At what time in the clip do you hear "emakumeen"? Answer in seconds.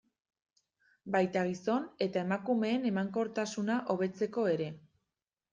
2.27-2.89